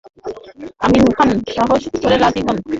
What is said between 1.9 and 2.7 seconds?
করে রাজি হন।